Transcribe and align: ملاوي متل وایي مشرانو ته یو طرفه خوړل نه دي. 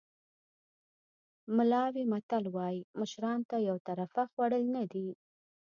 ملاوي 1.55 2.03
متل 2.13 2.43
وایي 2.55 2.79
مشرانو 2.99 3.47
ته 3.49 3.55
یو 3.69 3.77
طرفه 3.87 4.23
خوړل 4.31 4.63
نه 4.75 4.83
دي. 4.91 5.07